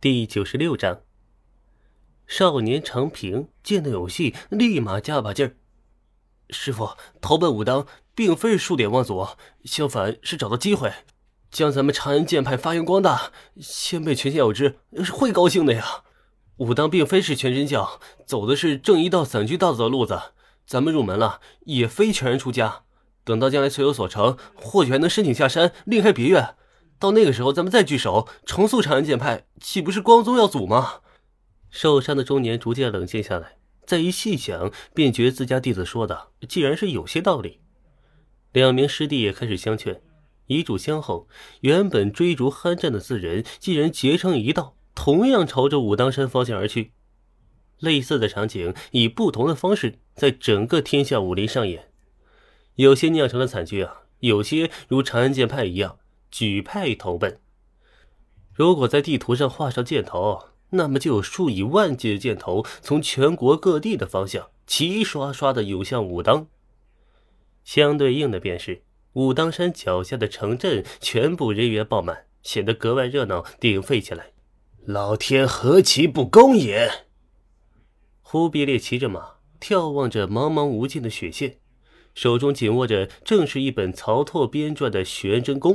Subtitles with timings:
[0.00, 1.00] 第九十六章，
[2.24, 5.56] 少年长平见到有戏，立马加把劲儿。
[6.50, 6.90] 师傅
[7.20, 9.26] 投奔武当，并非数典忘祖，
[9.64, 10.92] 相反是找到机会，
[11.50, 13.32] 将咱们长安剑派发扬光大。
[13.60, 16.04] 先辈权限有之，是会高兴的呀。
[16.58, 20.16] 武当并非是全真教，走的是正一道、散居道的路子。
[20.64, 22.84] 咱们入门了，也非全然出家。
[23.24, 26.54] 等到将来学有所成，或许还能申请下山，另开别院。
[26.98, 31.00] 到那个时候，咱们再聚首，重塑长安剑派，岂不是光宗耀祖吗？
[31.70, 37.60] 受伤的中年逐渐冷静下来，再一细想，便觉自家弟子说的既然是有些道理。
[38.52, 40.00] 两名师弟也开始相劝，
[40.46, 41.28] 遗嘱相后，
[41.60, 46.92] 原本追逐酣战的四人，竟然结成一道，同样朝着武当山方向而去。
[47.78, 51.92] 类似的场景以不同的方式，在整个天下武林上演，
[52.74, 55.98] 有些酿成了惨剧啊，有些如长安剑派一样。
[56.30, 57.40] 举派投奔。
[58.52, 66.48] 如果在地图上画上箭头，那么就有数以万计的箭头从全国各地的方向齐刷刷的涌向武当。
[67.64, 74.32] 相对应的便是武当山脚下的城镇，全部人员爆满，显得格外热闹鼎沸起来。
[74.84, 77.06] 老天何其不公也！
[78.22, 81.58] 忽必烈骑着马，眺望着茫茫无尽的雪线，
[82.14, 85.74] 手中紧握着正是一本曹拓编撰的《玄真功》。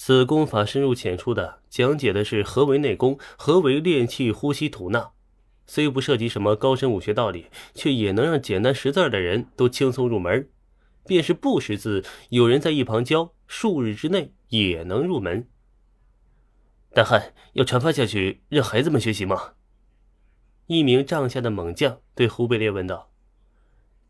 [0.00, 5.10] 此功法深入浅出的讲解的是何为内功，何为练气、呼吸、吐纳。
[5.66, 10.48] 虽不涉及什么高深武学道理，却也能让简单识字的人都轻松入门。
[11.04, 15.48] 便是不识字，有人在一旁教，数日之内也能入门。
[16.94, 19.54] 大汉要传发下去，让孩子们学习吗？
[20.68, 23.10] 一名帐下的猛将对忽必烈问道：“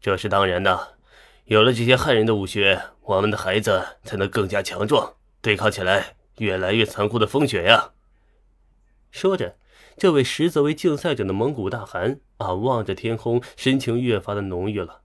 [0.03, 0.98] 这是当然的，
[1.47, 5.14] 有了这些汉人的武学，我们的孩子才能更加强壮。”
[5.48, 7.92] 对抗起来越来越残酷的风雪呀！
[9.10, 9.56] 说着，
[9.96, 15.00] 这位实则为竞赛者的蒙古大汗啊，望着天空，神情越发的浓郁了。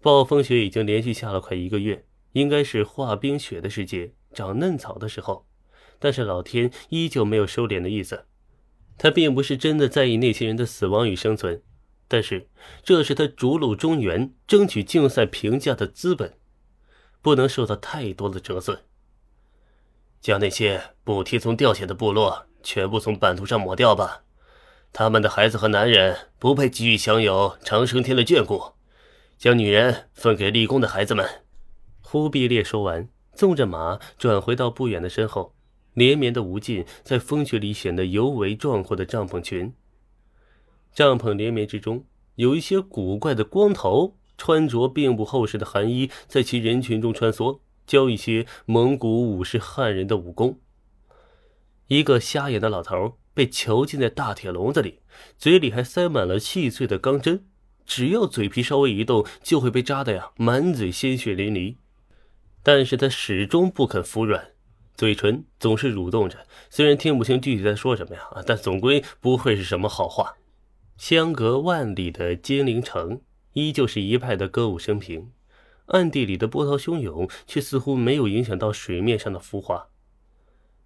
[0.00, 5.46] 暴风雪已经连续下了快一个月，应该是化冰雪的时节，长嫩草的时候。
[6.00, 8.24] 但是老天依旧没有收敛的意思，
[8.98, 11.62] 他并不是真的在意那些人的死亡与生存，
[12.08, 12.48] 但是
[12.82, 16.34] 这是他逐鹿中原、争取竞赛评价的资本。
[17.20, 18.84] 不能受到太多的折损。
[20.20, 24.24] 将那些不听从调遣的部落全部从版图上抹掉吧，
[24.92, 28.72] 他们的孩子和男人不配给予享有长生天的眷顾。
[29.36, 31.44] 将女人分给立功的孩子们。
[32.00, 35.54] 忽必烈说完，纵着马转回到不远的身后，
[35.94, 39.72] 连绵的无尽，在风雪里显得尤为壮阔的帐篷群。
[40.92, 42.04] 帐篷连绵之中，
[42.34, 44.17] 有一些古怪的光头。
[44.38, 50.60] 穿着并不厚实的寒衣在其人群中穿梭，教一些蒙古武士汉人的武功。
[51.88, 55.00] 一个瞎眼的老头被囚禁在大铁笼子里，
[55.36, 57.46] 嘴里还塞满了细碎的钢针，
[57.84, 61.76] 只要嘴皮稍微一动，就会被扎的呀满嘴鲜血淋漓。
[62.62, 64.52] 但是他始终不肯服软，
[64.94, 70.36] 嘴唇总是蠕动着，虽然听不清具体在说什么呀，但总归不会是什么好话。
[70.96, 73.20] 相隔万里的金陵城。
[73.58, 75.32] 依旧是一派的歌舞升平，
[75.86, 79.88] 暗地里的波涛汹涌却似乎没有影响到水面上的浮华。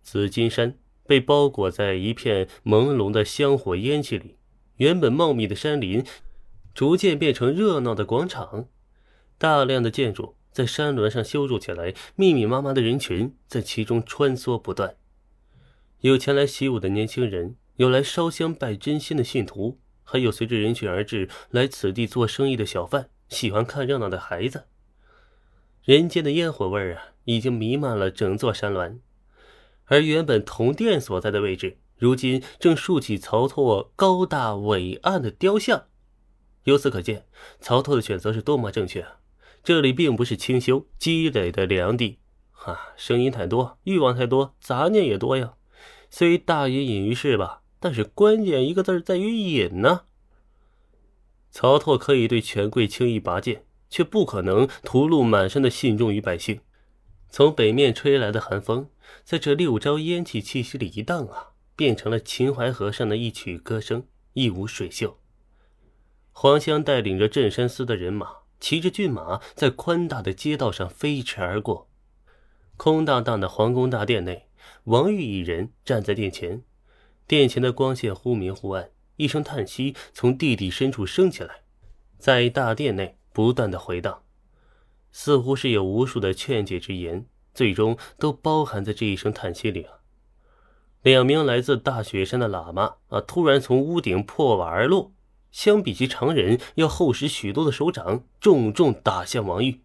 [0.03, 4.37] 紫金山被包裹在一片朦胧的香火烟气里，
[4.77, 6.03] 原本茂密的山林
[6.75, 8.69] 逐渐变成热闹的广场，
[9.37, 14.97] 大量的建筑在山峦上修筑起来，密密麻麻的人群在其中穿梭不断，
[16.01, 19.79] 有前来习武的年轻人，有来烧香拜真仙的信徒。
[20.13, 24.65] 还有随着人群而至来此地做生意的小贩，喜欢看热闹的孩子。
[25.85, 29.01] 人间的烟火味儿啊，已经弥漫了整座山峦。
[29.87, 35.87] 而原本铜殿所在的位置，如今正竖起曹拓高大伟岸的雕像。
[36.65, 37.25] 由此可见，
[37.59, 39.17] 曹拓的选择是多么正确啊！
[39.65, 42.19] 这里并不是清修积累的良地，
[42.67, 45.55] 啊，声音太多，欲望太多，杂念也多呀。
[46.11, 47.62] 虽大隐隐于市吧。
[47.83, 50.03] 但是关键一个字在于隐呢。
[51.51, 56.61] 曹拓可以对权贵轻易拔剑，却不可能屠戮满身的信众与百姓。
[57.29, 58.89] 从北面吹来的寒风，
[59.25, 65.19] 在这六朝烟气气息里一荡啊，变成了秦淮河上的一曲歌声，一舞水袖。
[66.31, 68.29] 黄香带领着镇山司的人马，
[68.61, 71.91] 骑着骏马，在宽大的街道上飞驰而过。
[72.77, 74.49] 空荡荡的皇宫大殿内，
[74.85, 76.63] 王玉一人站在殿前。
[77.33, 81.63] 殿前的光线忽明忽暗，一声叹息从地底深处升起来，
[82.19, 84.21] 在大殿内不断的回荡，
[85.13, 87.25] 似乎是有无数的劝解之言，
[87.55, 89.95] 最终都包含在这一声叹息里啊。
[91.01, 95.15] 两名来自大雪山的喇嘛啊，突然从屋顶破瓦而落，
[95.51, 99.81] 相比起常人要厚实许多的手掌，重重打向王玉。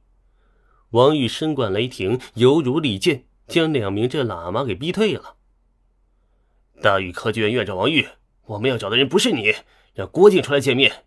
[0.90, 5.37] 王玉身贯雷霆，犹如利剑，将两名这喇嘛给逼退了。
[6.88, 8.08] 大禹科技院院长王玉，
[8.46, 9.54] 我们要找的人不是你，
[9.94, 11.04] 让郭靖出来见面。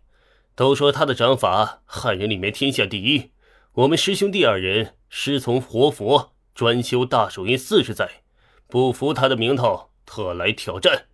[0.53, 3.31] 都说他的掌法汉人里面天下第一，
[3.73, 8.21] 我们师兄弟二人师从活佛，专修大手印四十载，
[8.67, 9.89] 不服他的名头。
[10.05, 11.07] 特来挑战。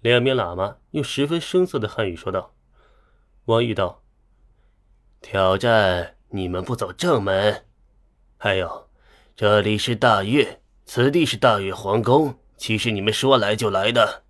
[0.00, 2.54] 两名喇嘛用十分生涩的汉语说道
[3.46, 4.04] ：“王玉道，
[5.20, 7.64] 挑战你们不走正门。
[8.36, 8.88] 还有，
[9.34, 14.24] 这里是大岳，此地是大岳皇宫，岂是你们说来就来的？